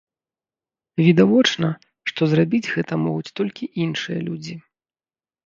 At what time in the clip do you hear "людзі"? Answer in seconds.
4.33-4.55